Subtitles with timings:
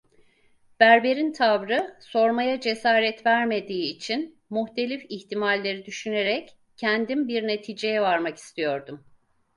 [0.79, 9.05] Berberin tavrı sormaya cesaret vermediği için muhtelif ihtimalleri düşünerek kendim bir neticeye varmak istiyordum.